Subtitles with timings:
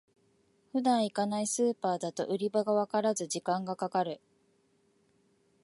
[0.71, 4.19] 普段行かないスーパーだと売り場がわからず時間がかかる